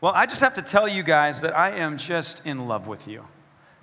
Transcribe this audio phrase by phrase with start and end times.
[0.00, 3.06] Well, I just have to tell you guys that I am just in love with
[3.06, 3.26] you.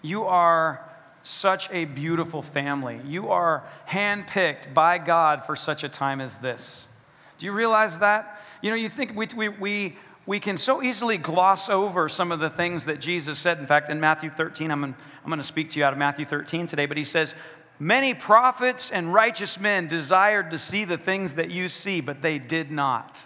[0.02, 0.84] You are
[1.22, 3.00] such a beautiful family.
[3.06, 6.98] You are handpicked by God for such a time as this.
[7.38, 8.42] Do you realize that?
[8.62, 12.40] You know, you think we, we, we, we can so easily gloss over some of
[12.40, 13.60] the things that Jesus said.
[13.60, 14.96] In fact, in Matthew 13, I'm, I'm
[15.28, 17.36] going to speak to you out of Matthew 13 today, but he says,
[17.80, 22.40] Many prophets and righteous men desired to see the things that you see, but they
[22.40, 23.24] did not.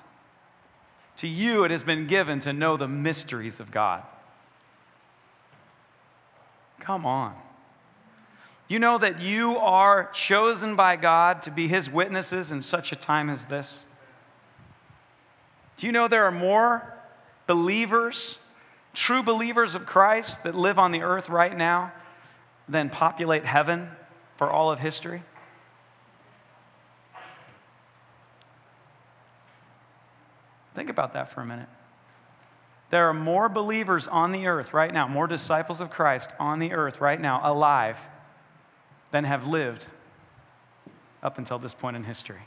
[1.22, 4.02] To you it has been given to know the mysteries of God.
[6.80, 7.36] Come on.
[8.68, 12.96] You know that you are chosen by God to be His witnesses in such a
[12.96, 13.86] time as this?
[15.78, 16.92] Do you know there are more
[17.46, 18.40] believers,
[18.96, 21.92] true believers of Christ, that live on the earth right now
[22.68, 23.90] than populate heaven
[24.38, 25.22] for all of history?
[30.74, 31.70] Think about that for a minute.
[32.90, 36.74] There are more believers on the earth right now, more disciples of Christ on the
[36.74, 37.98] earth right now, alive,
[39.12, 39.88] than have lived
[41.24, 42.42] up until this point in history.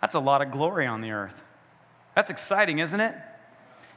[0.00, 1.44] That's a lot of glory on the earth.
[2.14, 3.14] That's exciting, isn't it?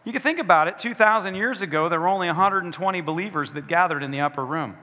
[0.04, 4.04] You can think about it 2,000 years ago, there were only 120 believers that gathered
[4.04, 4.78] in the upper room.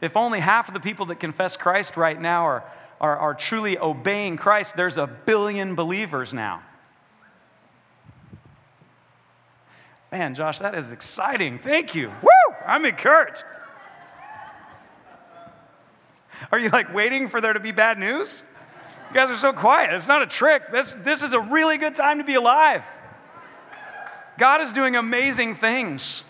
[0.00, 2.64] If only half of the people that confess Christ right now are,
[3.00, 6.62] are, are truly obeying Christ, there's a billion believers now.
[10.10, 11.58] Man, Josh, that is exciting.
[11.58, 12.08] Thank you.
[12.22, 12.54] Woo!
[12.66, 13.44] I'm encouraged.
[16.52, 18.42] Are you like waiting for there to be bad news?
[19.08, 19.92] You guys are so quiet.
[19.92, 20.70] It's not a trick.
[20.70, 22.86] This, this is a really good time to be alive.
[24.38, 26.24] God is doing amazing things.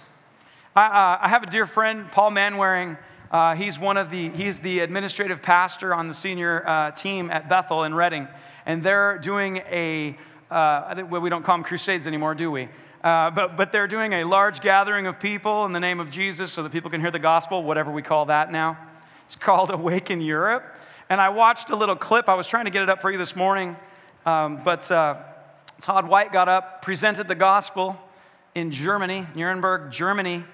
[0.74, 2.96] I, uh, I have a dear friend, Paul Manwaring.
[3.30, 7.48] Uh, he's one of the, he's the administrative pastor on the senior uh, team at
[7.48, 8.26] Bethel in Redding.
[8.64, 10.16] And they're doing a,
[10.50, 12.68] uh, well, we don't call them crusades anymore, do we?
[13.04, 16.52] Uh, but, but they're doing a large gathering of people in the name of Jesus
[16.52, 18.78] so that people can hear the gospel, whatever we call that now.
[19.26, 20.74] It's called Awaken Europe.
[21.10, 22.28] And I watched a little clip.
[22.28, 23.76] I was trying to get it up for you this morning.
[24.24, 25.16] Um, but uh,
[25.80, 27.98] Todd White got up, presented the gospel
[28.54, 30.44] in Germany, Nuremberg, Germany.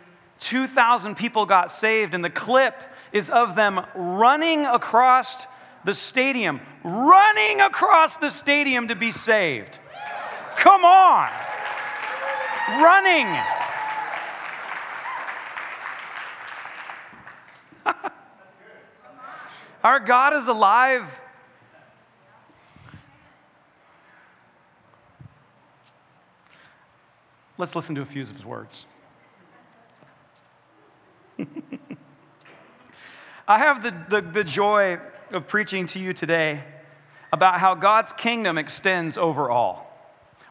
[0.44, 2.82] 2,000 people got saved, and the clip
[3.12, 5.46] is of them running across
[5.84, 9.78] the stadium, running across the stadium to be saved.
[10.56, 11.30] Come on!
[12.68, 13.26] Running!
[19.82, 21.20] Our God is alive.
[27.56, 28.84] Let's listen to a few of his words.
[33.48, 34.98] I have the, the, the, joy
[35.32, 36.62] of preaching to you today
[37.32, 39.90] about how God's kingdom extends over all.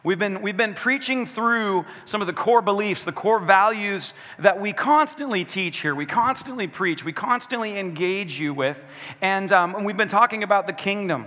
[0.02, 4.60] We've been, we've been preaching through some of the core beliefs, the core values that
[4.60, 5.94] we constantly teach here.
[5.94, 8.84] We constantly preach, we constantly engage you with.
[9.22, 11.26] And, um, and we've been talking about the kingdom.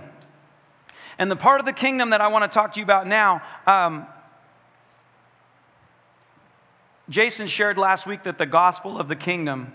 [1.18, 3.42] And the part of the kingdom that I want to talk to you about now,
[3.66, 4.06] um,
[7.08, 9.72] Jason shared last week that the gospel of the kingdom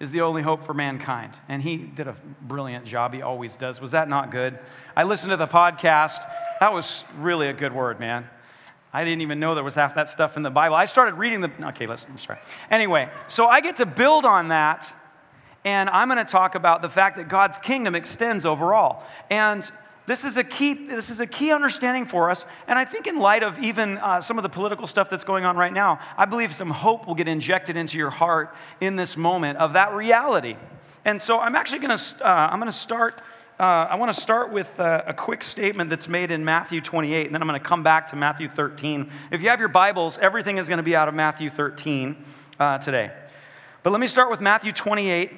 [0.00, 1.32] is the only hope for mankind.
[1.48, 3.14] And he did a brilliant job.
[3.14, 3.80] He always does.
[3.80, 4.58] Was that not good?
[4.96, 6.18] I listened to the podcast.
[6.60, 8.28] That was really a good word, man.
[8.92, 10.74] I didn't even know there was half that stuff in the Bible.
[10.74, 11.50] I started reading the.
[11.68, 12.06] Okay, let's.
[12.06, 12.38] I'm sorry.
[12.70, 14.92] Anyway, so I get to build on that,
[15.64, 19.02] and I'm going to talk about the fact that God's kingdom extends overall.
[19.30, 19.70] And
[20.06, 22.44] this is a key, this is a key understanding for us.
[22.66, 25.44] And I think, in light of even uh, some of the political stuff that's going
[25.44, 29.16] on right now, I believe some hope will get injected into your heart in this
[29.16, 30.56] moment of that reality.
[31.04, 33.22] And so I'm actually going to, uh, I'm going to start.
[33.60, 37.26] Uh, I want to start with uh, a quick statement that's made in Matthew 28,
[37.26, 39.08] and then I'm going to come back to Matthew 13.
[39.30, 42.16] If you have your Bibles, everything is going to be out of Matthew 13
[42.58, 43.12] uh, today.
[43.84, 45.30] But let me start with Matthew 28,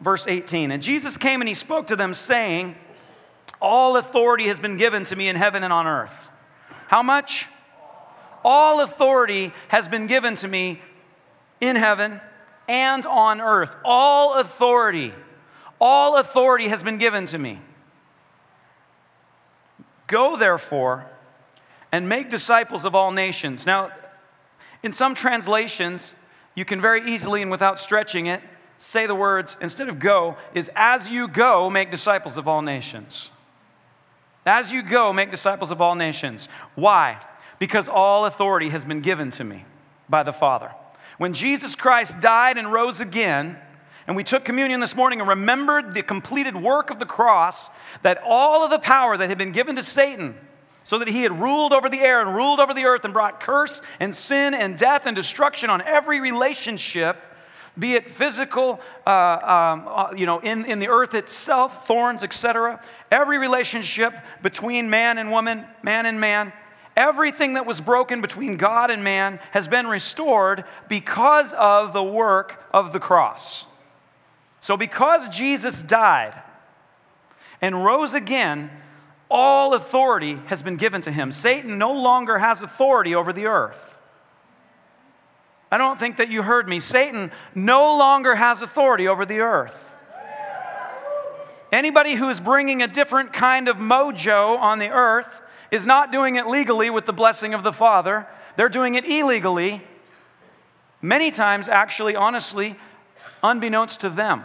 [0.00, 0.72] verse 18.
[0.72, 2.74] And Jesus came and he spoke to them, saying,
[3.60, 6.30] all authority has been given to me in heaven and on earth.
[6.88, 7.46] How much?
[8.44, 10.80] All authority has been given to me
[11.60, 12.20] in heaven
[12.68, 13.76] and on earth.
[13.84, 15.12] All authority.
[15.80, 17.60] All authority has been given to me.
[20.06, 21.06] Go, therefore,
[21.92, 23.66] and make disciples of all nations.
[23.66, 23.90] Now,
[24.82, 26.14] in some translations,
[26.54, 28.40] you can very easily and without stretching it
[28.78, 33.30] say the words, instead of go, is as you go, make disciples of all nations.
[34.48, 36.48] As you go, make disciples of all nations.
[36.74, 37.18] Why?
[37.58, 39.64] Because all authority has been given to me
[40.08, 40.70] by the Father.
[41.18, 43.58] When Jesus Christ died and rose again,
[44.08, 48.18] And we took communion this morning and remembered the completed work of the cross, that
[48.24, 50.34] all of the power that had been given to Satan,
[50.82, 53.38] so that he had ruled over the air and ruled over the earth and brought
[53.38, 57.22] curse and sin and death and destruction on every relationship,
[57.78, 62.80] be it physical, uh, um, uh, you know, in, in the earth itself, thorns, etc.
[63.10, 66.52] Every relationship between man and woman, man and man,
[66.96, 72.64] everything that was broken between God and man has been restored because of the work
[72.72, 73.66] of the cross.
[74.60, 76.34] So, because Jesus died
[77.60, 78.70] and rose again,
[79.30, 81.30] all authority has been given to him.
[81.32, 83.97] Satan no longer has authority over the earth.
[85.70, 86.80] I don't think that you heard me.
[86.80, 89.96] Satan no longer has authority over the earth.
[91.70, 96.36] Anybody who is bringing a different kind of mojo on the earth is not doing
[96.36, 98.26] it legally with the blessing of the Father.
[98.56, 99.82] They're doing it illegally,
[101.02, 102.76] many times, actually, honestly,
[103.42, 104.44] unbeknownst to them.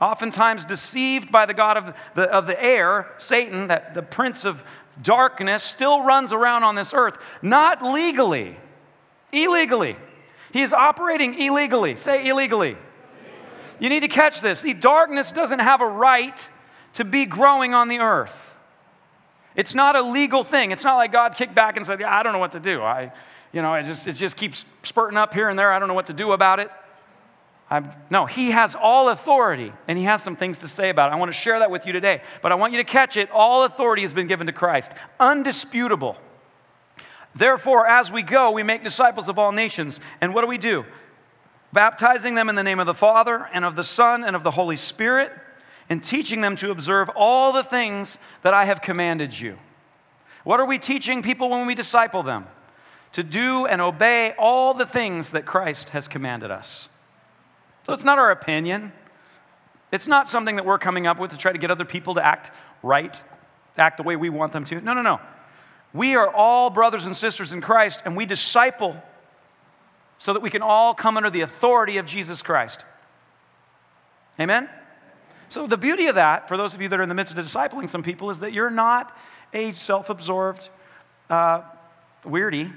[0.00, 4.64] Oftentimes deceived by the God of the, of the air, Satan, that the prince of
[5.00, 8.56] darkness, still runs around on this earth, not legally,
[9.32, 9.96] illegally.
[10.56, 11.96] He is operating illegally.
[11.96, 12.78] Say illegally.
[13.78, 14.60] You need to catch this.
[14.60, 16.48] See, darkness doesn't have a right
[16.94, 18.56] to be growing on the earth.
[19.54, 20.70] It's not a legal thing.
[20.70, 22.80] It's not like God kicked back and said, yeah, I don't know what to do.
[22.80, 23.12] I,
[23.52, 25.70] you know, it just, it just keeps spurting up here and there.
[25.70, 26.70] I don't know what to do about it.
[27.68, 31.16] I'm, no, he has all authority and he has some things to say about it.
[31.16, 33.30] I want to share that with you today, but I want you to catch it.
[33.30, 36.16] All authority has been given to Christ, undisputable.
[37.36, 40.00] Therefore, as we go, we make disciples of all nations.
[40.20, 40.84] And what do we do?
[41.72, 44.52] Baptizing them in the name of the Father and of the Son and of the
[44.52, 45.32] Holy Spirit,
[45.88, 49.58] and teaching them to observe all the things that I have commanded you.
[50.44, 52.46] What are we teaching people when we disciple them?
[53.12, 56.88] To do and obey all the things that Christ has commanded us.
[57.84, 58.92] So it's not our opinion.
[59.92, 62.24] It's not something that we're coming up with to try to get other people to
[62.24, 62.50] act
[62.82, 63.20] right,
[63.76, 64.80] act the way we want them to.
[64.80, 65.20] No, no, no.
[65.96, 69.02] We are all brothers and sisters in Christ, and we disciple
[70.18, 72.84] so that we can all come under the authority of Jesus Christ.
[74.38, 74.68] Amen?
[75.48, 77.42] So, the beauty of that, for those of you that are in the midst of
[77.42, 79.16] discipling some people, is that you're not
[79.54, 80.68] a self absorbed
[81.30, 81.62] uh,
[82.24, 82.72] weirdy.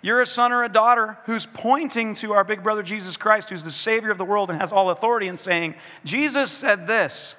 [0.00, 3.64] You're a son or a daughter who's pointing to our big brother Jesus Christ, who's
[3.64, 5.74] the Savior of the world and has all authority, and saying,
[6.04, 7.36] Jesus said this.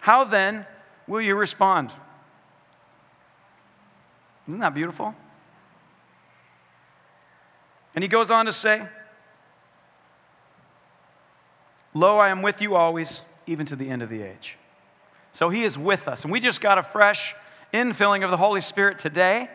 [0.00, 0.66] How then
[1.08, 1.90] will you respond?
[4.48, 5.14] Isn't that beautiful?
[7.94, 8.86] And he goes on to say,
[11.94, 14.56] Lo, I am with you always, even to the end of the age.
[15.30, 16.24] So he is with us.
[16.24, 17.34] And we just got a fresh
[17.72, 19.48] infilling of the Holy Spirit today.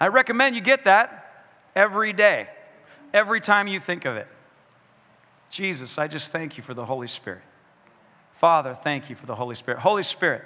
[0.00, 2.48] I recommend you get that every day,
[3.12, 4.26] every time you think of it.
[5.50, 7.42] Jesus, I just thank you for the Holy Spirit.
[8.32, 9.80] Father, thank you for the Holy Spirit.
[9.80, 10.42] Holy Spirit,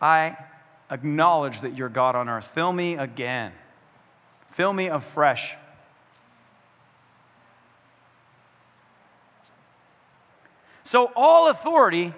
[0.00, 0.36] I
[0.90, 2.46] acknowledge that you're God on earth.
[2.46, 3.52] Fill me again.
[4.50, 5.54] Fill me afresh.
[10.82, 12.14] So, all authority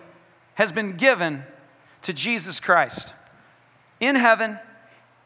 [0.54, 1.42] has been given
[2.02, 3.12] to Jesus Christ
[3.98, 4.58] in heaven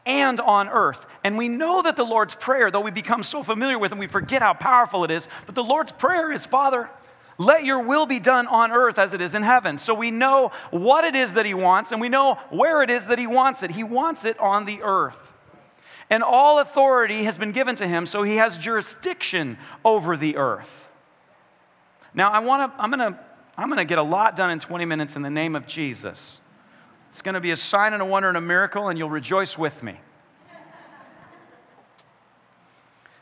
[0.05, 1.07] and on earth.
[1.23, 4.07] And we know that the Lord's Prayer, though we become so familiar with it, we
[4.07, 6.89] forget how powerful it is, but the Lord's Prayer is Father,
[7.37, 9.77] let your will be done on earth as it is in heaven.
[9.77, 13.07] So we know what it is that he wants and we know where it is
[13.07, 13.71] that he wants it.
[13.71, 15.33] He wants it on the earth.
[16.09, 20.87] And all authority has been given to him, so he has jurisdiction over the earth.
[22.13, 23.19] Now, I want to, I'm going to,
[23.57, 26.39] I'm going to get a lot done in 20 minutes in the name of Jesus.
[27.09, 29.57] It's going to be a sign and a wonder and a miracle, and you'll rejoice
[29.57, 29.99] with me.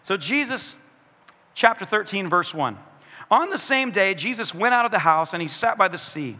[0.01, 0.85] So, Jesus,
[1.53, 2.77] chapter 13, verse 1.
[3.31, 5.97] On the same day, Jesus went out of the house and he sat by the
[5.97, 6.37] sea.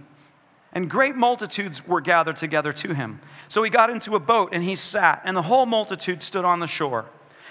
[0.74, 3.20] And great multitudes were gathered together to him.
[3.48, 6.60] So he got into a boat and he sat, and the whole multitude stood on
[6.60, 7.06] the shore.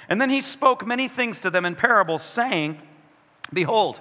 [0.09, 2.83] And then he spoke many things to them in parables, saying,
[3.53, 4.01] Behold,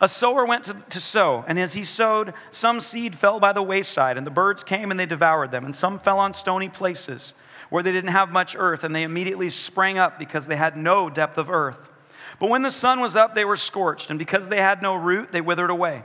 [0.00, 3.62] a sower went to, to, sow, and as he sowed, some seed fell by the
[3.62, 7.34] wayside, and the birds came and they devoured them, and some fell on stony places
[7.70, 11.10] where they didn't have much earth, and they immediately sprang up because they had no
[11.10, 11.88] depth of earth.
[12.38, 15.32] But when the sun was up, they were scorched, and because they had no root,
[15.32, 16.04] they withered away.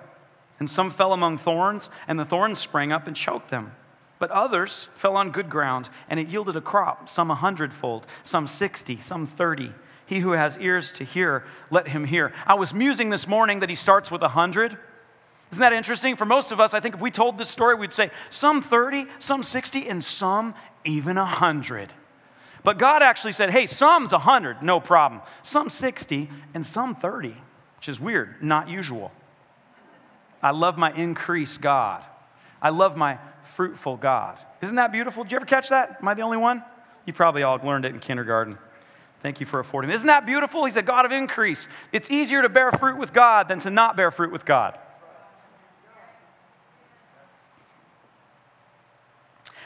[0.59, 3.73] And some fell among thorns, and the thorns sprang up and choked them.
[4.19, 8.47] But others fell on good ground, and it yielded a crop, some a hundredfold, some
[8.47, 9.73] sixty, some thirty.
[10.05, 12.31] He who has ears to hear, let him hear.
[12.45, 14.77] I was musing this morning that he starts with a hundred.
[15.51, 16.15] Isn't that interesting?
[16.15, 19.05] For most of us, I think if we told this story, we'd say some 30,
[19.19, 21.93] some 60, and some even a hundred.
[22.63, 25.22] But God actually said, hey, some's 100, no problem.
[25.41, 27.36] Some 60, and some 30,
[27.77, 29.12] which is weird, not usual.
[30.41, 32.03] I love my increase God.
[32.62, 34.38] I love my fruitful God.
[34.62, 35.24] Isn't that beautiful?
[35.24, 35.98] Did you ever catch that?
[36.01, 36.63] Am I the only one?
[37.05, 38.58] You probably all learned it in kindergarten.
[39.20, 39.96] Thank you for affording me.
[39.96, 40.65] Isn't that beautiful?
[40.65, 41.67] He's a God of increase.
[41.91, 44.77] It's easier to bear fruit with God than to not bear fruit with God.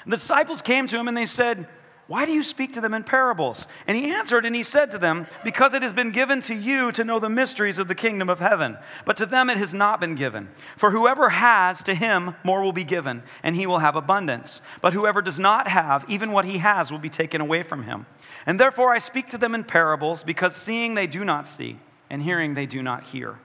[0.06, 1.68] The disciples came to him and they said,
[2.08, 3.68] why do you speak to them in parables?
[3.86, 6.90] And he answered and he said to them, Because it has been given to you
[6.94, 10.00] to know the mysteries of the kingdom of heaven, but to them it has not
[10.00, 10.48] been given.
[10.78, 14.62] For whoever has, to him more will be given, and he will have abundance.
[14.82, 18.06] But whoever does not have, even what he has will be taken away from him.
[18.46, 21.78] And therefore I speak to them in parables, because seeing they do not see,
[22.10, 23.38] and hearing they do not hear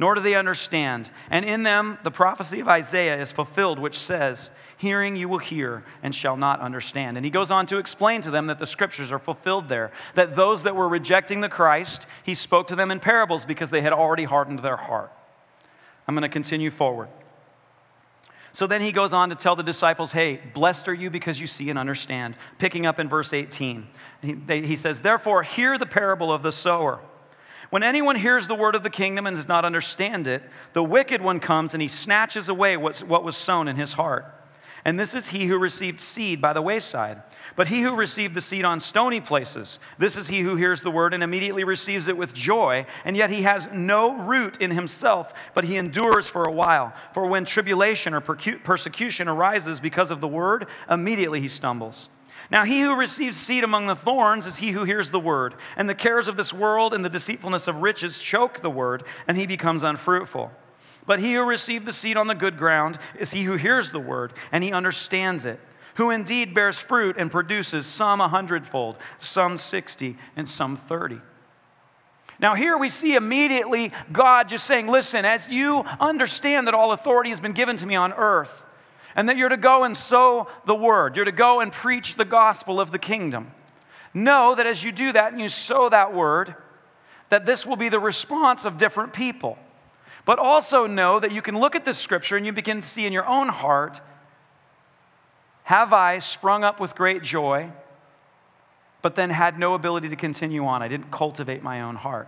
[0.00, 1.10] nor do they understand.
[1.30, 5.84] And in them the prophecy of Isaiah is fulfilled, which says, Hearing you will hear
[6.02, 7.18] and shall not understand.
[7.18, 10.36] And he goes on to explain to them that the scriptures are fulfilled there, that
[10.36, 13.92] those that were rejecting the Christ, he spoke to them in parables because they had
[13.92, 15.12] already hardened their heart.
[16.08, 17.08] I'm going to continue forward.
[18.52, 21.46] So then he goes on to tell the disciples, Hey, blessed are you because you
[21.46, 22.36] see and understand.
[22.58, 23.86] Picking up in verse 18,
[24.48, 27.00] he, says, Therefore, hear the parable of the sower.
[27.70, 31.22] When anyone hears the word of the kingdom and does not understand it, the wicked
[31.22, 34.26] one comes and he snatches away what was sown in his heart.
[34.84, 37.22] And this is he who received seed by the wayside.
[37.54, 40.90] But he who received the seed on stony places, this is he who hears the
[40.90, 45.52] word and immediately receives it with joy, and yet he has no root in himself,
[45.52, 46.94] but he endures for a while.
[47.12, 52.08] For when tribulation or persecution arises because of the word, immediately he stumbles.
[52.50, 55.88] Now, he who receives seed among the thorns is he who hears the word, and
[55.88, 59.46] the cares of this world and the deceitfulness of riches choke the word, and he
[59.46, 60.50] becomes unfruitful.
[61.06, 64.00] But he who received the seed on the good ground is he who hears the
[64.00, 65.60] word, and he understands it,
[65.94, 71.20] who indeed bears fruit and produces some a hundredfold, some sixty, and some thirty.
[72.40, 77.30] Now, here we see immediately God just saying, Listen, as you understand that all authority
[77.30, 78.64] has been given to me on earth,
[79.16, 81.16] and that you're to go and sow the word.
[81.16, 83.52] You're to go and preach the gospel of the kingdom.
[84.14, 86.54] Know that as you do that and you sow that word,
[87.28, 89.58] that this will be the response of different people.
[90.24, 93.06] But also know that you can look at this scripture and you begin to see
[93.06, 94.00] in your own heart
[95.70, 97.70] have I sprung up with great joy,
[99.02, 100.82] but then had no ability to continue on?
[100.82, 102.26] I didn't cultivate my own heart.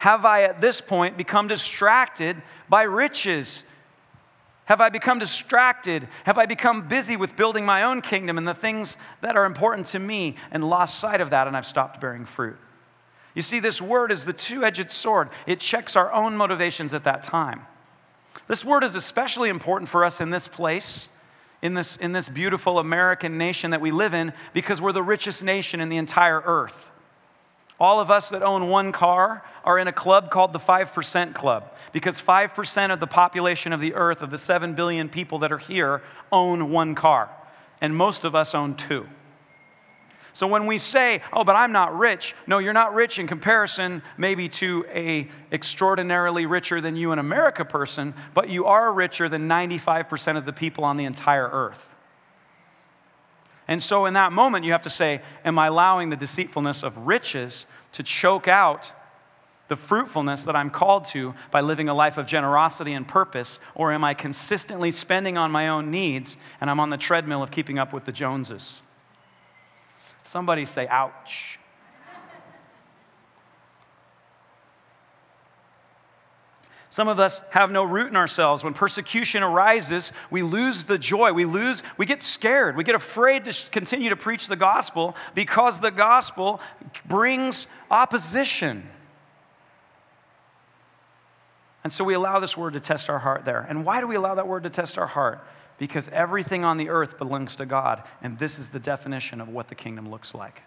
[0.00, 2.36] Have I at this point become distracted
[2.68, 3.64] by riches
[4.70, 6.06] have I become distracted?
[6.22, 9.88] Have I become busy with building my own kingdom and the things that are important
[9.88, 12.56] to me and lost sight of that and I've stopped bearing fruit?
[13.34, 17.02] You see, this word is the two edged sword, it checks our own motivations at
[17.02, 17.62] that time.
[18.46, 21.08] This word is especially important for us in this place,
[21.62, 25.42] in this, in this beautiful American nation that we live in, because we're the richest
[25.42, 26.92] nation in the entire earth.
[27.80, 31.72] All of us that own one car are in a club called the 5% Club
[31.92, 35.58] because 5% of the population of the earth, of the 7 billion people that are
[35.58, 37.30] here, own one car.
[37.80, 39.06] And most of us own two.
[40.32, 44.02] So when we say, "Oh, but I'm not rich," no, you're not rich in comparison
[44.16, 49.48] maybe to a extraordinarily richer than you in America person, but you are richer than
[49.48, 51.96] 95% of the people on the entire earth.
[53.66, 57.06] And so in that moment, you have to say, Am I allowing the deceitfulness of
[57.06, 58.92] riches to choke out
[59.70, 63.60] the fruitfulness that I'm called to by living a life of generosity and purpose?
[63.76, 67.52] Or am I consistently spending on my own needs and I'm on the treadmill of
[67.52, 68.82] keeping up with the Joneses?
[70.24, 71.60] Somebody say, Ouch.
[76.88, 78.64] Some of us have no root in ourselves.
[78.64, 81.32] When persecution arises, we lose the joy.
[81.32, 82.76] We lose, we get scared.
[82.76, 86.60] We get afraid to continue to preach the gospel because the gospel
[87.06, 88.88] brings opposition.
[91.82, 93.66] And so we allow this word to test our heart there.
[93.68, 95.44] And why do we allow that word to test our heart?
[95.78, 99.68] Because everything on the earth belongs to God, and this is the definition of what
[99.68, 100.62] the kingdom looks like.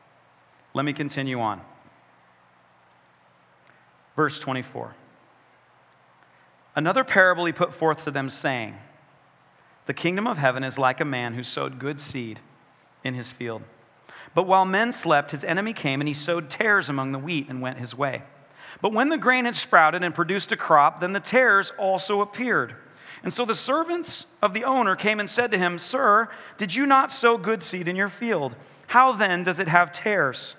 [0.74, 1.62] Let me continue on.
[4.15, 4.96] Verse 24.
[6.75, 8.75] Another parable he put forth to them, saying,
[9.86, 12.39] The kingdom of heaven is like a man who sowed good seed
[13.03, 13.62] in his field.
[14.34, 17.62] But while men slept, his enemy came and he sowed tares among the wheat and
[17.62, 18.24] went his way.
[18.82, 22.75] But when the grain had sprouted and produced a crop, then the tares also appeared.
[23.24, 26.86] And so the servants of the owner came and said to him, Sir, did you
[26.86, 28.56] not sow good seed in your field?
[28.88, 30.56] How then does it have tares?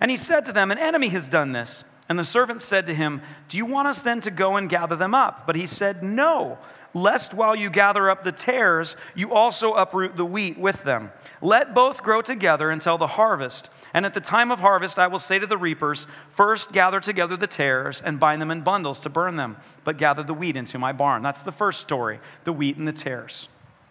[0.00, 1.84] And he said to them, An enemy has done this.
[2.08, 4.96] And the servant said to him, Do you want us then to go and gather
[4.96, 5.46] them up?
[5.46, 6.58] But he said, No,
[6.94, 11.12] lest while you gather up the tares, you also uproot the wheat with them.
[11.40, 13.70] Let both grow together until the harvest.
[13.94, 17.36] And at the time of harvest, I will say to the reapers, First gather together
[17.36, 20.78] the tares and bind them in bundles to burn them, but gather the wheat into
[20.78, 21.22] my barn.
[21.22, 23.48] That's the first story the wheat and the tares.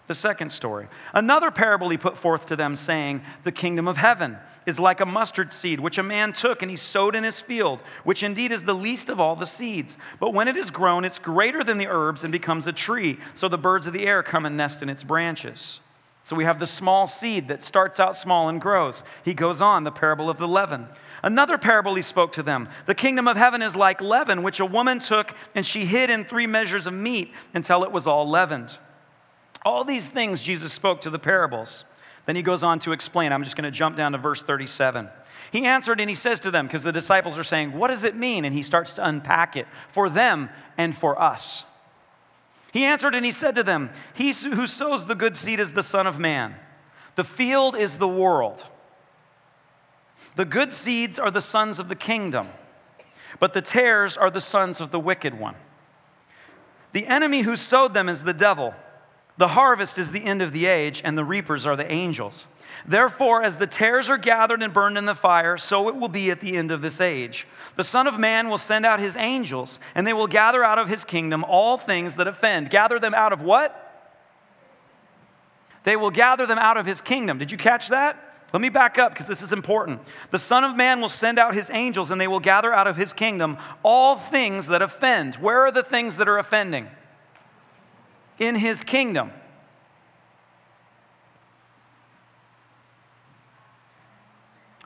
[0.07, 0.87] The second story.
[1.13, 5.05] Another parable he put forth to them, saying, The kingdom of heaven is like a
[5.05, 8.63] mustard seed, which a man took and he sowed in his field, which indeed is
[8.63, 9.97] the least of all the seeds.
[10.21, 13.49] But when it is grown, it's greater than the herbs and becomes a tree, so
[13.49, 15.81] the birds of the air come and nest in its branches.
[16.23, 19.03] So we have the small seed that starts out small and grows.
[19.25, 20.87] He goes on, the parable of the leaven.
[21.21, 24.65] Another parable he spoke to them The kingdom of heaven is like leaven, which a
[24.65, 28.77] woman took and she hid in three measures of meat until it was all leavened.
[29.67, 31.83] All these things Jesus spoke to the parables.
[32.25, 33.33] Then he goes on to explain.
[33.33, 35.09] I'm just going to jump down to verse 37.
[35.51, 38.15] He answered and he says to them, because the disciples are saying, What does it
[38.15, 38.45] mean?
[38.45, 40.47] And he starts to unpack it for them
[40.77, 41.65] and for us.
[42.71, 45.83] He answered and he said to them, He who sows the good seed is the
[45.83, 46.55] Son of Man.
[47.15, 48.65] The field is the world.
[50.37, 52.47] The good seeds are the sons of the kingdom,
[53.37, 55.55] but the tares are the sons of the wicked one.
[56.93, 58.73] The enemy who sowed them is the devil.
[59.37, 62.47] The harvest is the end of the age, and the reapers are the angels.
[62.87, 66.31] Therefore, as the tares are gathered and burned in the fire, so it will be
[66.31, 67.45] at the end of this age.
[67.75, 70.89] The Son of Man will send out his angels, and they will gather out of
[70.89, 72.71] his kingdom all things that offend.
[72.71, 73.83] Gather them out of what?
[75.83, 77.37] They will gather them out of his kingdom.
[77.37, 78.23] Did you catch that?
[78.53, 80.01] Let me back up because this is important.
[80.31, 82.97] The Son of Man will send out his angels, and they will gather out of
[82.97, 85.35] his kingdom all things that offend.
[85.35, 86.87] Where are the things that are offending?
[88.39, 89.31] In his kingdom.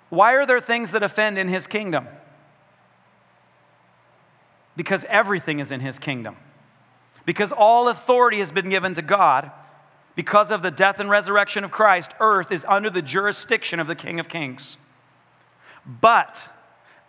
[0.09, 2.07] Why are there things that offend in his kingdom?
[4.75, 6.35] Because everything is in his kingdom.
[7.25, 9.51] Because all authority has been given to God.
[10.15, 13.95] Because of the death and resurrection of Christ, earth is under the jurisdiction of the
[13.95, 14.75] King of Kings.
[15.85, 16.49] But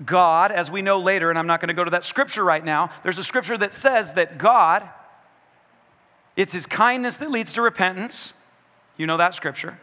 [0.05, 2.65] God, as we know later, and I'm not going to go to that scripture right
[2.65, 4.89] now, there's a scripture that says that God
[6.37, 8.35] it's his kindness that leads to repentance.
[8.97, 9.79] You know that scripture.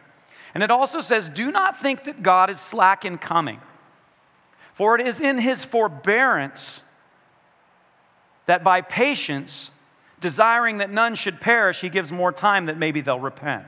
[0.53, 3.61] And it also says, Do not think that God is slack in coming,
[4.73, 6.91] for it is in his forbearance
[8.47, 9.71] that by patience,
[10.19, 13.63] desiring that none should perish, he gives more time that maybe they'll repent.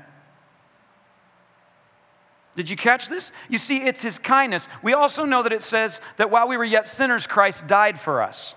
[2.55, 3.31] Did you catch this?
[3.47, 4.67] You see, it's his kindness.
[4.81, 8.21] We also know that it says that while we were yet sinners, Christ died for
[8.21, 8.55] us.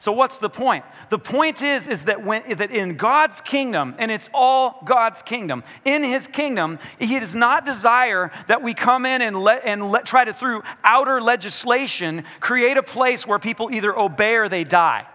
[0.00, 0.86] So what's the point?
[1.10, 5.62] The point is is that when that in God's kingdom and it's all God's kingdom.
[5.84, 10.06] In his kingdom, he does not desire that we come in and let and let
[10.06, 15.06] try to through outer legislation create a place where people either obey or they die.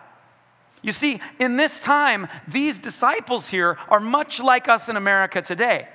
[0.84, 5.88] You see, in this time, these disciples here are much like us in America today.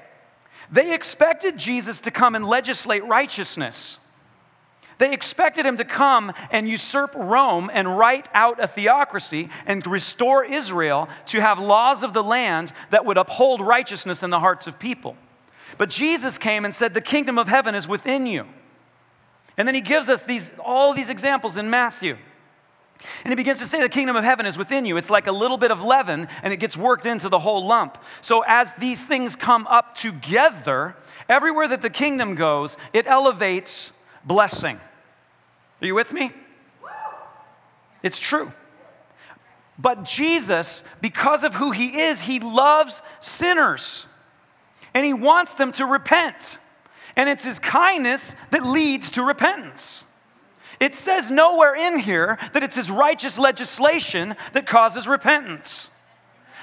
[0.72, 4.04] They expected Jesus to come and legislate righteousness.
[5.00, 10.44] They expected him to come and usurp Rome and write out a theocracy and restore
[10.44, 14.78] Israel to have laws of the land that would uphold righteousness in the hearts of
[14.78, 15.16] people.
[15.78, 18.44] But Jesus came and said, The kingdom of heaven is within you.
[19.56, 22.18] And then he gives us these, all these examples in Matthew.
[23.24, 24.98] And he begins to say the kingdom of heaven is within you.
[24.98, 27.96] It's like a little bit of leaven and it gets worked into the whole lump.
[28.20, 30.94] So as these things come up together,
[31.26, 34.78] everywhere that the kingdom goes, it elevates blessing.
[35.80, 36.32] Are you with me?
[38.02, 38.52] It's true.
[39.78, 44.06] But Jesus, because of who he is, he loves sinners
[44.94, 46.58] and he wants them to repent.
[47.16, 50.04] And it's his kindness that leads to repentance.
[50.80, 55.90] It says nowhere in here that it's his righteous legislation that causes repentance.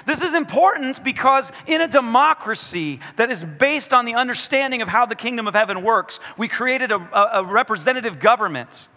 [0.06, 5.06] This is important because in a democracy that is based on the understanding of how
[5.06, 8.88] the kingdom of heaven works, we created a, a, representative government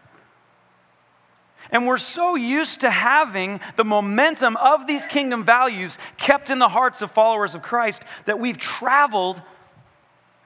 [1.71, 6.67] and we're so used to having the momentum of these kingdom values kept in the
[6.67, 9.41] hearts of followers of Christ that we've traveled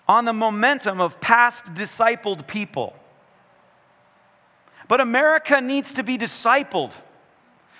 [0.07, 2.95] on the momentum of past discipled people.
[4.87, 6.95] But America needs to be discipled.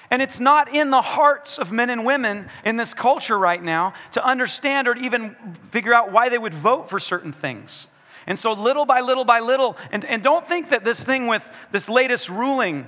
[0.10, 3.94] And it's not in the hearts of men and women in this culture right now
[4.12, 5.36] to understand or even
[5.70, 7.88] figure out why they would vote for certain things.
[8.28, 11.48] And so, little by little by little, and, and don't think that this thing with
[11.72, 12.88] this latest ruling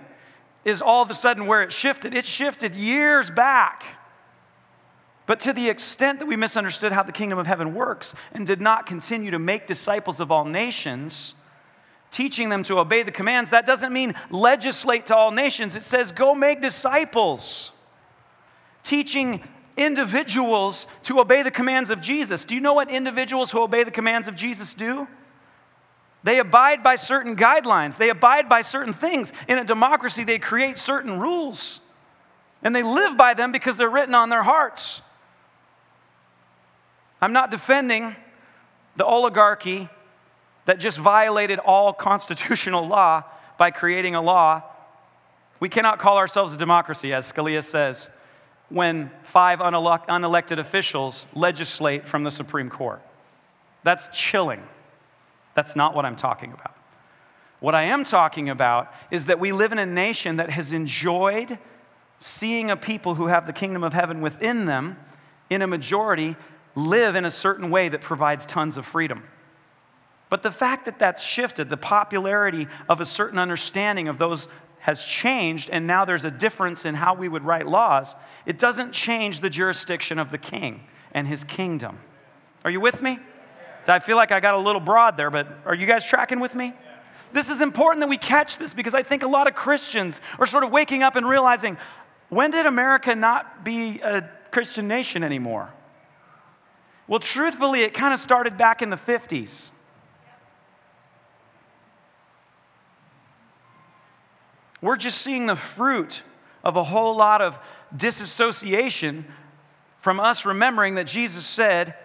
[0.68, 2.14] is all of a sudden where it shifted.
[2.14, 3.86] It shifted years back.
[5.26, 8.60] But to the extent that we misunderstood how the kingdom of heaven works and did
[8.60, 11.36] not continue to make disciples of all nations,
[12.12, 15.78] teaching them to obey the commands, that doesn't mean legislate to all nations.
[15.78, 17.72] It says go make disciples,
[18.84, 19.42] teaching
[19.78, 22.44] individuals to obey the commands of Jesus.
[22.44, 25.08] Do you know what individuals who obey the commands of Jesus do?
[26.28, 29.32] They abide by certain guidelines, they abide by certain things.
[29.48, 31.80] In a democracy, they create certain rules,
[32.62, 35.02] and they live by them because they're written on their hearts.
[37.22, 38.14] I'm not defending
[38.98, 39.88] the oligarchy
[40.66, 43.24] that just violated all constitutional law
[43.58, 44.64] by creating a law.
[45.62, 48.10] We cannot call ourselves a democracy, as Scalia says,
[48.68, 53.02] when five unelected officials legislate from the Supreme Court.
[53.84, 54.62] That's chilling.
[55.58, 56.76] That's not what I'm talking about.
[57.62, 61.58] What I am talking about is that we live in a nation that has enjoyed
[62.20, 64.98] seeing a people who have the kingdom of heaven within them
[65.50, 66.36] in a majority
[66.76, 69.24] live in a certain way that provides tons of freedom.
[70.30, 74.50] But the fact that that's shifted, the popularity of a certain understanding of those
[74.82, 78.16] has changed, and now there's a difference in how we would write laws,
[78.46, 80.82] it doesn't change the jurisdiction of the king
[81.14, 81.98] and his kingdom.
[82.64, 83.18] Are you with me?
[83.94, 86.56] I feel like I got a little broad there, but are you guys tracking with
[86.56, 86.74] me?
[87.34, 90.46] This is important that we catch this because I think a lot of Christians are
[90.46, 91.78] sort of waking up and realizing
[92.30, 95.74] when did America not be a Christian nation anymore?
[97.08, 99.72] Well, truthfully, it kind of started back in the 50s.
[104.82, 106.24] We're just seeing the fruit
[106.64, 107.60] of a whole lot of
[107.96, 109.26] disassociation
[110.00, 111.96] from us remembering that Jesus said,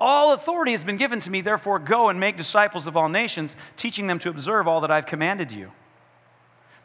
[0.00, 3.56] All authority has been given to me, therefore go and make disciples of all nations,
[3.76, 5.72] teaching them to observe all that I've commanded you.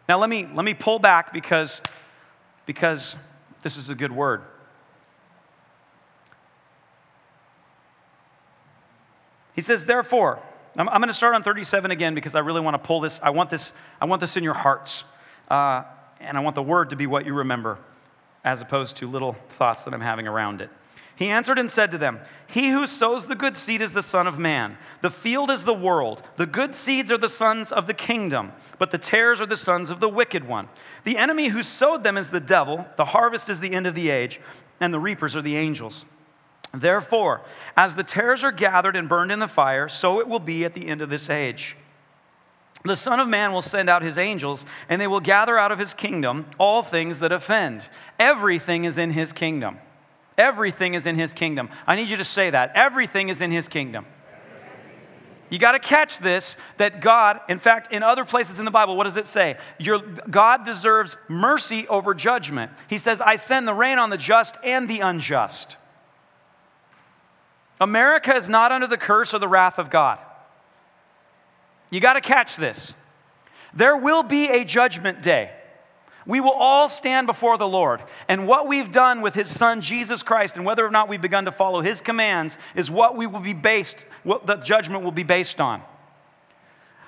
[0.09, 1.81] Now, let me, let me pull back because,
[2.65, 3.15] because
[3.61, 4.41] this is a good word.
[9.55, 10.39] He says, therefore,
[10.75, 13.21] I'm, I'm going to start on 37 again because I really want to pull this.
[13.21, 15.05] I want this, I want this in your hearts.
[15.49, 15.83] Uh,
[16.19, 17.77] and I want the word to be what you remember
[18.43, 20.69] as opposed to little thoughts that I'm having around it.
[21.15, 24.27] He answered and said to them, He who sows the good seed is the Son
[24.27, 24.77] of Man.
[25.01, 26.21] The field is the world.
[26.35, 29.89] The good seeds are the sons of the kingdom, but the tares are the sons
[29.89, 30.67] of the wicked one.
[31.05, 32.87] The enemy who sowed them is the devil.
[32.97, 34.41] The harvest is the end of the age,
[34.81, 36.05] and the reapers are the angels.
[36.73, 37.41] Therefore,
[37.77, 40.73] as the tares are gathered and burned in the fire, so it will be at
[40.73, 41.77] the end of this age.
[42.83, 45.79] The Son of Man will send out his angels, and they will gather out of
[45.79, 47.89] his kingdom all things that offend.
[48.19, 49.79] Everything is in his kingdom.
[50.37, 51.69] Everything is in his kingdom.
[51.87, 52.71] I need you to say that.
[52.75, 54.05] Everything is in his kingdom.
[55.49, 58.97] You got to catch this that God, in fact, in other places in the Bible,
[58.97, 59.57] what does it say?
[59.79, 62.71] Your, God deserves mercy over judgment.
[62.89, 65.77] He says, I send the rain on the just and the unjust.
[67.79, 70.19] America is not under the curse or the wrath of God.
[71.91, 72.95] You got to catch this.
[73.73, 75.51] There will be a judgment day.
[76.25, 78.01] We will all stand before the Lord.
[78.27, 81.45] And what we've done with his son Jesus Christ and whether or not we've begun
[81.45, 85.23] to follow his commands is what we will be based, what the judgment will be
[85.23, 85.83] based on.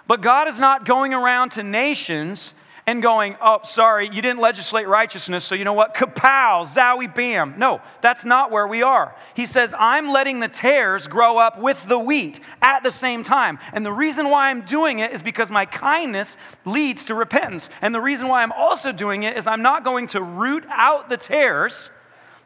[0.08, 2.54] But God is not going around to nations
[2.88, 5.94] and going, oh, sorry, you didn't legislate righteousness, so you know what?
[5.94, 7.54] Kapow, zowie, bam.
[7.58, 9.14] No, that's not where we are.
[9.36, 13.60] He says, I'm letting the tares grow up with the wheat at the same time.
[13.74, 17.70] And the reason why I'm doing it is because my kindness leads to repentance.
[17.82, 21.10] And the reason why I'm also doing it is I'm not going to root out
[21.10, 21.90] the tares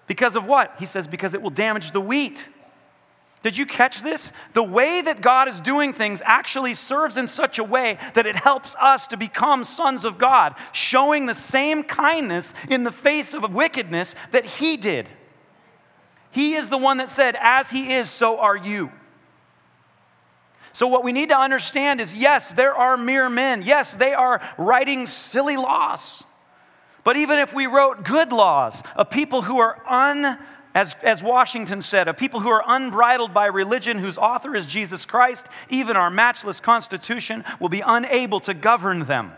[0.07, 0.73] because of what?
[0.79, 2.49] He says, because it will damage the wheat.
[3.43, 4.33] Did you catch this?
[4.53, 8.35] The way that God is doing things actually serves in such a way that it
[8.35, 13.51] helps us to become sons of God, showing the same kindness in the face of
[13.53, 15.09] wickedness that He did.
[16.29, 18.91] He is the one that said, As He is, so are you.
[20.73, 23.63] So, what we need to understand is yes, there are mere men.
[23.63, 26.23] Yes, they are writing silly laws.
[27.03, 30.37] But even if we wrote good laws of people who are un
[30.73, 35.05] as, as Washington said, a people who are unbridled by religion, whose author is Jesus
[35.05, 39.33] Christ, even our matchless Constitution will be unable to govern them.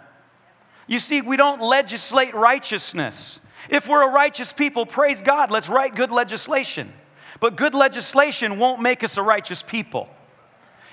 [0.86, 3.46] You see, we don't legislate righteousness.
[3.70, 6.94] If we're a righteous people, praise God, let's write good legislation.
[7.40, 10.10] But good legislation won't make us a righteous people.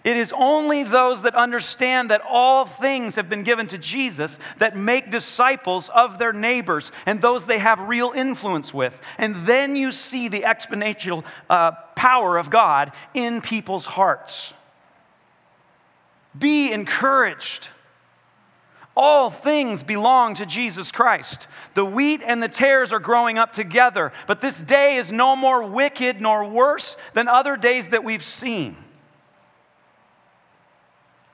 [0.02, 4.76] It is only those that understand that all things have been given to Jesus that
[4.76, 9.00] make disciples of their neighbors and those they have real influence with.
[9.18, 14.54] And then you see the exponential uh, power of God in people's hearts.
[16.38, 17.68] Be encouraged.
[18.96, 21.46] All things belong to Jesus Christ.
[21.74, 25.64] The wheat and the tares are growing up together, but this day is no more
[25.64, 28.76] wicked nor worse than other days that we've seen.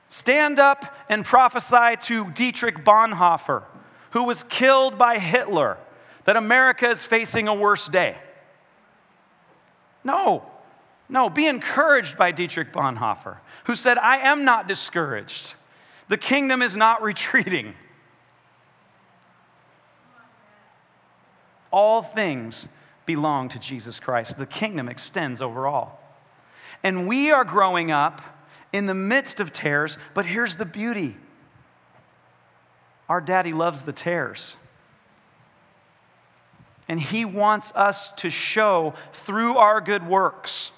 [0.09, 3.63] Stand up and prophesy to Dietrich Bonhoeffer,
[4.11, 5.77] who was killed by Hitler,
[6.23, 8.17] that America is facing a worse day.
[10.03, 10.45] No,
[11.09, 11.29] no.
[11.29, 15.55] Be encouraged by Dietrich Bonhoeffer, who said, I am not discouraged.
[16.07, 17.73] The kingdom is not retreating.
[21.69, 22.69] All things
[23.05, 24.37] belong to Jesus Christ.
[24.37, 25.99] The kingdom extends over all.
[26.83, 28.21] And we are growing up
[28.73, 31.15] in the midst of tares, but here's the beauty
[33.09, 34.57] our daddy loves the tares.
[36.89, 40.71] And he wants us to show through our good works,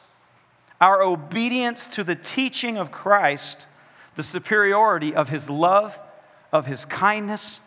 [0.81, 3.67] our obedience to the teaching of Christ,
[4.15, 5.99] the superiority of his love,
[6.51, 7.61] of his kindness,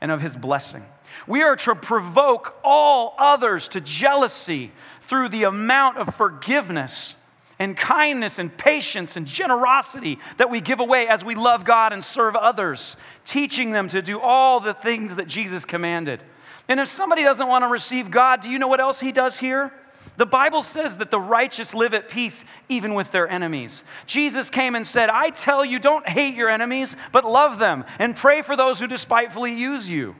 [0.00, 0.84] and of his blessing.
[1.26, 7.16] We are to provoke all others to jealousy through the amount of forgiveness
[7.58, 12.02] and kindness and patience and generosity that we give away as we love God and
[12.02, 16.22] serve others, teaching them to do all the things that Jesus commanded.
[16.68, 19.38] And if somebody doesn't want to receive God, do you know what else he does
[19.38, 19.72] here?
[20.16, 23.84] The Bible says that the righteous live at peace even with their enemies.
[24.06, 28.14] Jesus came and said, I tell you, don't hate your enemies, but love them and
[28.14, 30.14] pray for those who despitefully use you.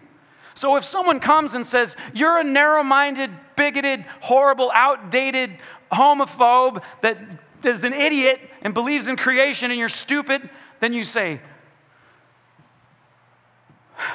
[0.54, 5.58] So if someone comes and says, You're a narrow minded, bigoted, horrible, outdated
[5.94, 7.18] homophobe that
[7.64, 10.48] is an idiot and believes in creation and you're stupid,
[10.80, 11.40] then you say,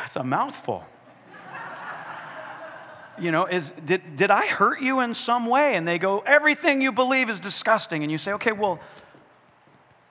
[0.04, 0.84] It's a mouthful.
[3.20, 5.76] you know, is did, did I hurt you in some way?
[5.76, 8.04] And they go, Everything you believe is disgusting.
[8.04, 8.80] And you say, Okay, well,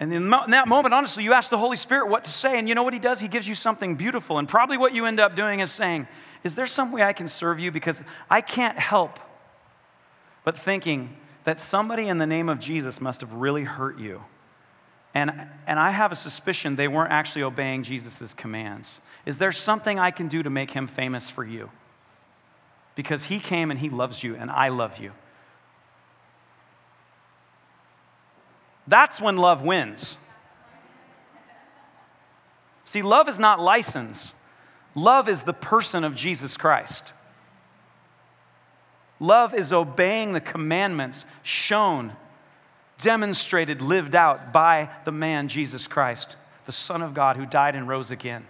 [0.01, 2.75] and in that moment, honestly, you ask the Holy Spirit what to say, and you
[2.75, 3.21] know what He does?
[3.21, 4.39] He gives you something beautiful.
[4.39, 6.07] And probably what you end up doing is saying,
[6.45, 7.71] Is there some way I can serve you?
[7.71, 9.19] Because I can't help
[10.49, 11.15] but thinking
[11.49, 14.23] that somebody in the name of Jesus must have really hurt you.
[15.15, 15.31] And,
[15.67, 19.01] and I have a suspicion they weren't actually obeying Jesus' commands.
[19.25, 21.71] Is there something I can do to make him famous for you?
[22.95, 25.13] Because he came and he loves you, and I love you.
[28.87, 30.19] That's when love wins.
[32.85, 34.35] See, love is not license,
[34.95, 37.15] love is the person of Jesus Christ.
[39.21, 42.13] Love is obeying the commandments shown,
[42.99, 47.89] demonstrated, lived out by the man Jesus Christ, the Son of God who died and
[47.89, 48.47] rose again.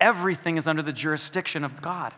[0.00, 2.14] Everything is under the jurisdiction of God.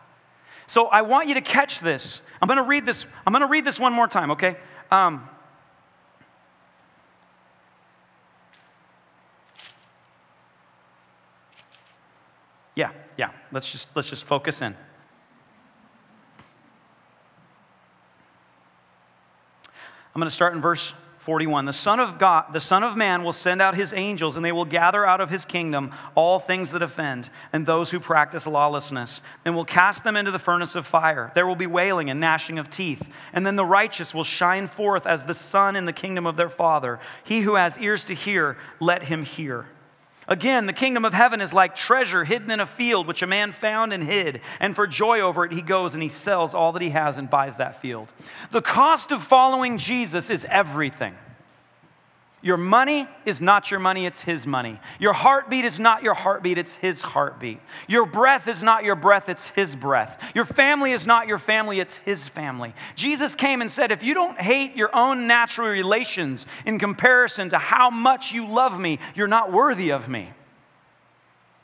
[0.67, 2.21] So I want you to catch this.
[2.41, 3.05] I'm going to read this.
[3.25, 4.55] I'm going to read this one more time, okay?
[4.91, 5.27] Um,
[12.75, 13.31] Yeah, yeah.
[13.51, 14.75] Let's just let's just focus in.
[20.13, 21.65] I'm going to start in verse 41.
[21.65, 24.51] The Son of God, the Son of Man will send out his angels, and they
[24.51, 29.21] will gather out of his kingdom all things that offend, and those who practice lawlessness,
[29.45, 31.31] and will cast them into the furnace of fire.
[31.35, 33.07] There will be wailing and gnashing of teeth.
[33.33, 36.49] And then the righteous will shine forth as the sun in the kingdom of their
[36.49, 36.99] Father.
[37.23, 39.67] He who has ears to hear, let him hear.
[40.31, 43.51] Again, the kingdom of heaven is like treasure hidden in a field, which a man
[43.51, 44.39] found and hid.
[44.61, 47.29] And for joy over it, he goes and he sells all that he has and
[47.29, 48.07] buys that field.
[48.51, 51.15] The cost of following Jesus is everything.
[52.43, 54.79] Your money is not your money, it's His money.
[54.99, 57.59] Your heartbeat is not your heartbeat, it's His heartbeat.
[57.87, 60.31] Your breath is not your breath, it's His breath.
[60.33, 62.73] Your family is not your family, it's His family.
[62.95, 67.59] Jesus came and said, If you don't hate your own natural relations in comparison to
[67.59, 70.31] how much you love me, you're not worthy of me.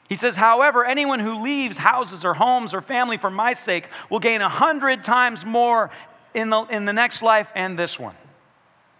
[0.07, 4.19] He says, However, anyone who leaves houses or homes or family for my sake will
[4.19, 5.89] gain a hundred times more
[6.35, 8.15] in the, in the next life and this one.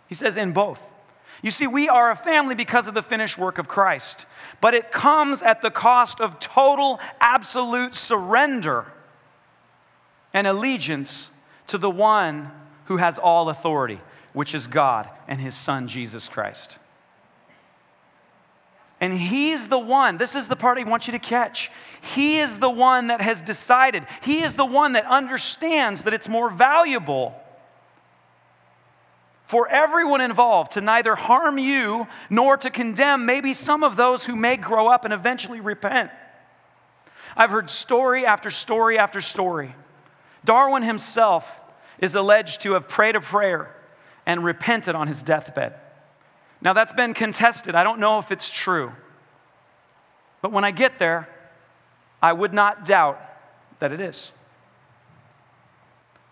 [0.09, 0.96] He says, In both.
[1.41, 4.25] You see, we are a family because of the finished work of Christ,
[4.59, 8.91] but it comes at the cost of total, absolute surrender
[10.33, 11.31] and allegiance
[11.67, 12.51] to the one
[12.85, 13.99] who has all authority,
[14.33, 16.79] which is God and his Son, Jesus Christ.
[18.99, 21.69] And he's the one, this is the part I want you to catch.
[22.01, 26.27] He is the one that has decided, he is the one that understands that it's
[26.27, 27.39] more valuable
[29.47, 34.35] for everyone involved to neither harm you nor to condemn maybe some of those who
[34.35, 36.11] may grow up and eventually repent.
[37.35, 39.73] I've heard story after story after story.
[40.43, 41.61] Darwin himself
[41.97, 43.73] is alleged to have prayed a prayer
[44.25, 45.79] and repented on his deathbed.
[46.61, 47.73] Now, that's been contested.
[47.73, 48.91] I don't know if it's true.
[50.41, 51.29] But when I get there,
[52.21, 53.21] I would not doubt
[53.79, 54.33] that it is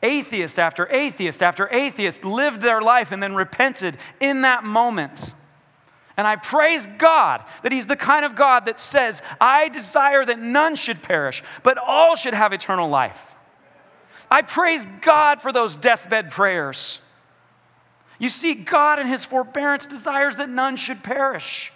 [0.06, 5.34] atheist after atheist after atheist lived their life and then repented in that moment.
[6.18, 10.40] And I praise God that He's the kind of God that says, I desire that
[10.40, 13.34] none should perish, but all should have eternal life.
[14.32, 17.02] I praise God for those deathbed prayers.
[18.18, 21.74] You see, God in His forbearance desires that none should perish.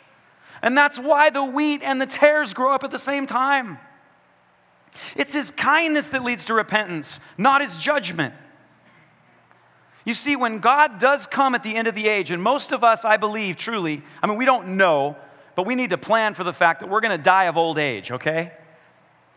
[0.62, 3.78] And that's why the wheat and the tares grow up at the same time.
[5.16, 8.34] It's His kindness that leads to repentance, not His judgment.
[10.06, 12.84] You see, when God does come at the end of the age, and most of
[12.84, 15.18] us, I believe, truly, I mean, we don't know,
[15.56, 17.78] but we need to plan for the fact that we're going to die of old
[17.78, 18.52] age, okay?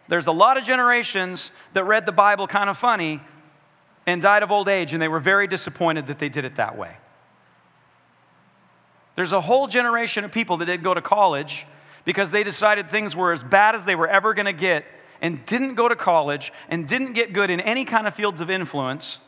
[0.09, 3.21] There's a lot of generations that read the Bible kind of funny
[4.07, 6.77] and died of old age, and they were very disappointed that they did it that
[6.77, 6.97] way.
[9.15, 11.67] There's a whole generation of people that didn't go to college
[12.05, 14.85] because they decided things were as bad as they were ever going to get
[15.23, 18.51] and didn't go to college and didn't get good in any kind of fields of
[18.51, 19.21] influence.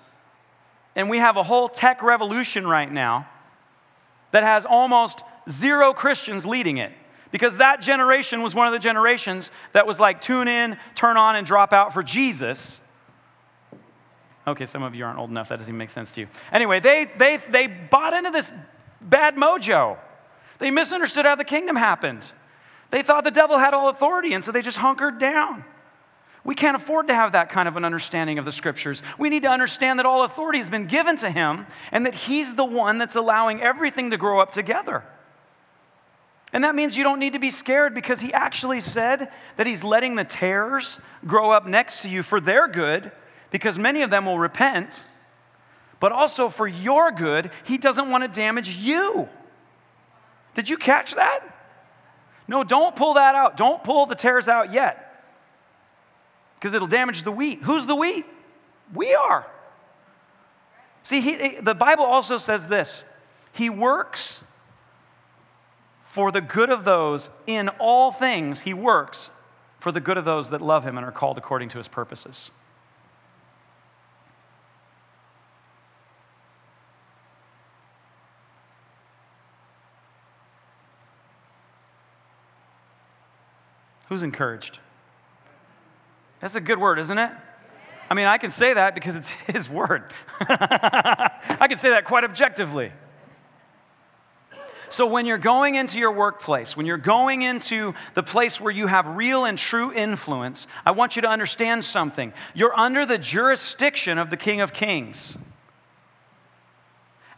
[0.96, 3.28] And we have a whole tech revolution right now
[4.32, 6.92] that has almost zero Christians leading it
[7.30, 11.36] because that generation was one of the generations that was like tune in, turn on,
[11.36, 12.80] and drop out for Jesus.
[14.46, 16.28] Okay, some of you aren't old enough, that doesn't even make sense to you.
[16.52, 18.52] Anyway, they, they, they bought into this
[19.00, 19.96] bad mojo.
[20.58, 22.30] They misunderstood how the kingdom happened.
[22.90, 25.64] They thought the devil had all authority, and so they just hunkered down.
[26.44, 29.02] We can't afford to have that kind of an understanding of the scriptures.
[29.18, 32.54] We need to understand that all authority has been given to him and that he's
[32.54, 35.04] the one that's allowing everything to grow up together.
[36.52, 39.82] And that means you don't need to be scared because he actually said that he's
[39.82, 43.10] letting the tares grow up next to you for their good
[43.50, 45.02] because many of them will repent,
[45.98, 47.50] but also for your good.
[47.64, 49.28] He doesn't want to damage you.
[50.52, 51.40] Did you catch that?
[52.46, 53.56] No, don't pull that out.
[53.56, 55.03] Don't pull the tares out yet
[56.64, 57.62] because it'll damage the wheat.
[57.64, 58.24] Who's the wheat?
[58.94, 59.46] We are.
[61.02, 63.04] See, he, the Bible also says this
[63.52, 64.50] He works
[66.04, 69.30] for the good of those in all things he works
[69.78, 72.50] for the good of those that love him and are called according to his purposes.
[84.08, 84.78] Who's encouraged?
[86.44, 87.30] That's a good word, isn't it?
[88.10, 90.04] I mean, I can say that because it's his word.
[90.40, 92.92] I can say that quite objectively.
[94.90, 98.88] So, when you're going into your workplace, when you're going into the place where you
[98.88, 102.34] have real and true influence, I want you to understand something.
[102.54, 105.38] You're under the jurisdiction of the King of Kings.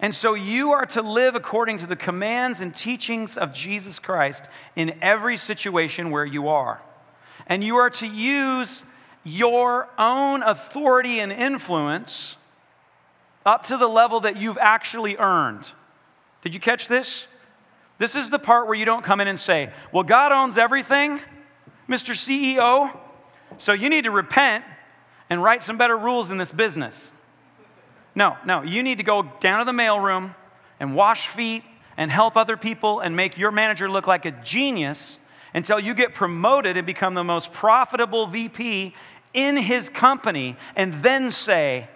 [0.00, 4.48] And so you are to live according to the commands and teachings of Jesus Christ
[4.74, 6.82] in every situation where you are.
[7.46, 8.82] And you are to use
[9.26, 12.36] your own authority and influence
[13.44, 15.72] up to the level that you've actually earned.
[16.42, 17.26] Did you catch this?
[17.98, 21.20] This is the part where you don't come in and say, Well, God owns everything,
[21.88, 22.14] Mr.
[22.14, 22.96] CEO,
[23.58, 24.64] so you need to repent
[25.28, 27.10] and write some better rules in this business.
[28.14, 30.34] No, no, you need to go down to the mailroom
[30.78, 31.64] and wash feet
[31.96, 35.18] and help other people and make your manager look like a genius
[35.56, 38.94] until you get promoted and become the most profitable VP
[39.36, 41.88] in his company, and then say,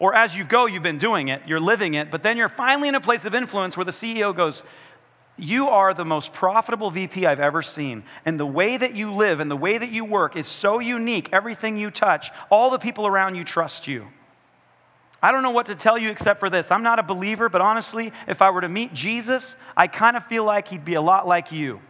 [0.00, 2.88] or as you go, you've been doing it, you're living it, but then you're finally
[2.88, 4.64] in a place of influence where the CEO goes,
[5.36, 8.04] you are the most profitable VP I've ever seen.
[8.24, 11.28] And the way that you live and the way that you work is so unique.
[11.32, 14.06] Everything you touch, all the people around you trust you.
[15.22, 16.70] I don't know what to tell you except for this.
[16.70, 20.24] I'm not a believer, but honestly, if I were to meet Jesus, I kind of
[20.24, 21.80] feel like he'd be a lot like you.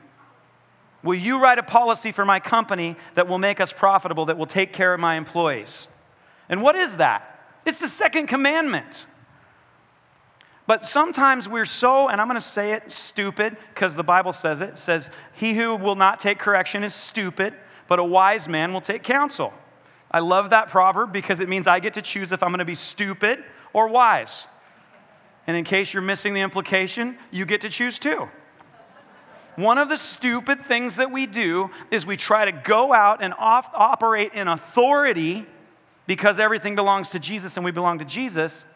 [1.04, 4.46] Will you write a policy for my company that will make us profitable, that will
[4.46, 5.88] take care of my employees?
[6.48, 7.30] And what is that?
[7.66, 9.06] It's the second commandment.
[10.66, 14.62] But sometimes we're so, and I'm going to say it, stupid, because the Bible says
[14.62, 17.52] it, says, He who will not take correction is stupid,
[17.86, 19.52] but a wise man will take counsel.
[20.10, 22.64] I love that proverb because it means I get to choose if I'm going to
[22.64, 24.46] be stupid or wise.
[25.46, 28.28] And in case you're missing the implication, you get to choose too.
[29.56, 33.32] One of the stupid things that we do is we try to go out and
[33.34, 35.46] off, operate in authority
[36.06, 38.66] because everything belongs to Jesus and we belong to Jesus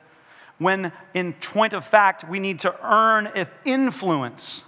[0.58, 3.28] when in point of fact we need to earn
[3.64, 4.64] influence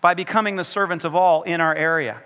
[0.00, 2.22] by becoming the servant of all in our area.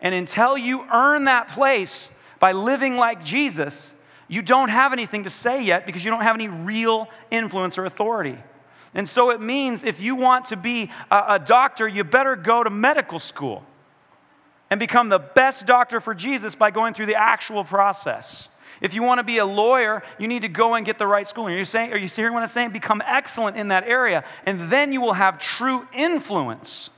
[0.00, 3.98] And until you earn that place by living like Jesus,
[4.28, 7.84] you don't have anything to say yet because you don't have any real influence or
[7.86, 8.36] authority.
[8.94, 12.62] And so it means if you want to be a, a doctor, you better go
[12.62, 13.64] to medical school
[14.70, 18.48] and become the best doctor for Jesus by going through the actual process.
[18.80, 21.26] If you want to be a lawyer, you need to go and get the right
[21.26, 21.54] schooling.
[21.54, 22.70] Are you, saying, are you hearing what I'm saying?
[22.70, 26.90] Become excellent in that area, and then you will have true influence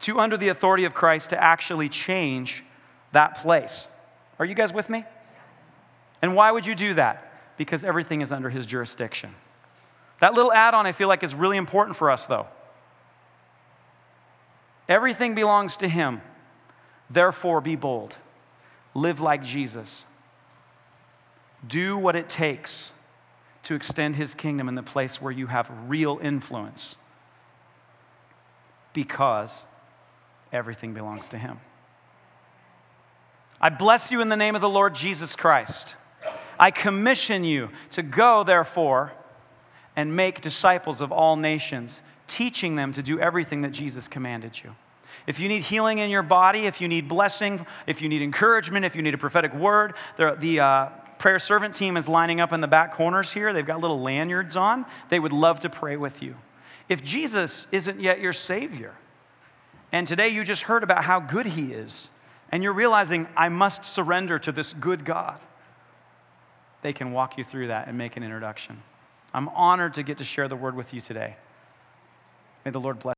[0.00, 2.64] to, under the authority of Christ, to actually change
[3.12, 3.88] that place.
[4.38, 5.04] Are you guys with me?
[6.22, 7.56] And why would you do that?
[7.56, 9.34] Because everything is under his jurisdiction.
[10.22, 12.46] That little add on I feel like is really important for us, though.
[14.88, 16.22] Everything belongs to him.
[17.10, 18.18] Therefore, be bold.
[18.94, 20.06] Live like Jesus.
[21.66, 22.92] Do what it takes
[23.64, 26.98] to extend his kingdom in the place where you have real influence
[28.92, 29.66] because
[30.52, 31.58] everything belongs to him.
[33.60, 35.96] I bless you in the name of the Lord Jesus Christ.
[36.60, 39.14] I commission you to go, therefore,
[39.96, 44.74] and make disciples of all nations, teaching them to do everything that Jesus commanded you.
[45.26, 48.84] If you need healing in your body, if you need blessing, if you need encouragement,
[48.84, 50.88] if you need a prophetic word, the, uh,
[51.22, 53.52] prayer servant team is lining up in the back corners here.
[53.52, 54.84] They've got little lanyards on.
[55.08, 56.34] They would love to pray with you.
[56.88, 58.94] If Jesus isn't yet your Savior,
[59.92, 62.10] and today you just heard about how good He is,
[62.50, 65.40] and you're realizing, I must surrender to this good God,
[66.82, 68.82] they can walk you through that and make an introduction.
[69.34, 71.36] I'm honored to get to share the word with you today.
[72.64, 73.10] May the Lord bless.